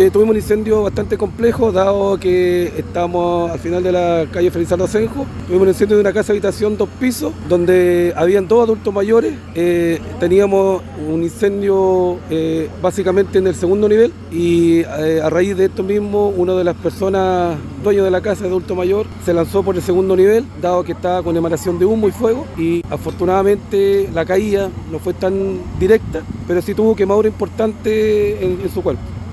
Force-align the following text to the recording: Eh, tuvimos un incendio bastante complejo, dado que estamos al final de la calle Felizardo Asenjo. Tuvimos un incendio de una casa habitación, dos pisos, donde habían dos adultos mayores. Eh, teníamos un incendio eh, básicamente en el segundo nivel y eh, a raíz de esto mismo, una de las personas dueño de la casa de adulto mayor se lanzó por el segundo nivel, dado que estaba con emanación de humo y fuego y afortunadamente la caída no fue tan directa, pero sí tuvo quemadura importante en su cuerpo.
Eh, 0.00 0.10
tuvimos 0.10 0.30
un 0.30 0.36
incendio 0.38 0.82
bastante 0.84 1.18
complejo, 1.18 1.72
dado 1.72 2.18
que 2.18 2.72
estamos 2.74 3.50
al 3.50 3.58
final 3.58 3.82
de 3.82 3.92
la 3.92 4.26
calle 4.32 4.50
Felizardo 4.50 4.84
Asenjo. 4.84 5.26
Tuvimos 5.46 5.64
un 5.64 5.68
incendio 5.68 5.96
de 5.96 6.00
una 6.00 6.14
casa 6.14 6.32
habitación, 6.32 6.78
dos 6.78 6.88
pisos, 6.98 7.34
donde 7.50 8.14
habían 8.16 8.48
dos 8.48 8.64
adultos 8.64 8.94
mayores. 8.94 9.34
Eh, 9.54 10.00
teníamos 10.18 10.80
un 11.06 11.22
incendio 11.22 12.16
eh, 12.30 12.70
básicamente 12.80 13.36
en 13.40 13.46
el 13.46 13.54
segundo 13.54 13.90
nivel 13.90 14.10
y 14.32 14.78
eh, 14.78 15.20
a 15.22 15.28
raíz 15.28 15.54
de 15.54 15.66
esto 15.66 15.82
mismo, 15.82 16.28
una 16.28 16.54
de 16.54 16.64
las 16.64 16.76
personas 16.76 17.58
dueño 17.84 18.02
de 18.02 18.10
la 18.10 18.22
casa 18.22 18.44
de 18.44 18.48
adulto 18.48 18.74
mayor 18.74 19.04
se 19.26 19.34
lanzó 19.34 19.62
por 19.62 19.76
el 19.76 19.82
segundo 19.82 20.16
nivel, 20.16 20.46
dado 20.62 20.82
que 20.82 20.92
estaba 20.92 21.22
con 21.22 21.36
emanación 21.36 21.78
de 21.78 21.84
humo 21.84 22.08
y 22.08 22.12
fuego 22.12 22.46
y 22.56 22.82
afortunadamente 22.88 24.08
la 24.14 24.24
caída 24.24 24.70
no 24.90 24.98
fue 24.98 25.12
tan 25.12 25.58
directa, 25.78 26.22
pero 26.48 26.62
sí 26.62 26.74
tuvo 26.74 26.96
quemadura 26.96 27.28
importante 27.28 28.42
en 28.42 28.70
su 28.72 28.82
cuerpo. 28.82 29.19